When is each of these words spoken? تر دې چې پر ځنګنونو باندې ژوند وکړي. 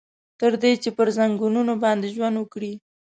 تر 0.39 0.51
دې 0.61 0.71
چې 0.83 0.89
پر 0.97 1.07
ځنګنونو 1.17 1.73
باندې 1.83 2.07
ژوند 2.15 2.35
وکړي. 2.39 2.73